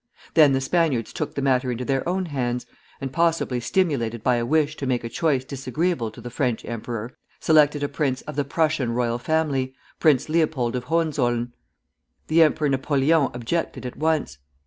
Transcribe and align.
Then 0.33 0.53
the 0.53 0.61
Spaniards 0.61 1.13
took 1.13 1.35
the 1.35 1.43
matter 1.43 1.71
into 1.71 1.85
their 1.85 2.09
own 2.09 2.25
hands, 2.25 2.65
and 2.99 3.13
possibly 3.13 3.59
stimulated 3.59 4.23
by 4.23 4.37
a 4.37 4.45
wish 4.47 4.75
to 4.77 4.87
make 4.87 5.03
a 5.03 5.09
choice 5.09 5.45
disagreeable 5.45 6.09
to 6.09 6.19
the 6.19 6.31
French 6.31 6.65
emperor, 6.65 7.15
selected 7.39 7.83
a 7.83 7.87
prince 7.87 8.23
of 8.23 8.35
the 8.35 8.43
Prussian 8.43 8.93
royal 8.95 9.19
family, 9.19 9.75
Prince 9.99 10.27
Leopold 10.27 10.75
of 10.75 10.85
Hohenzollern. 10.85 11.53
The 12.29 12.41
Emperor 12.41 12.69
Napoleon 12.69 13.29
objected 13.35 13.85
at 13.85 13.95
once. 13.95 14.39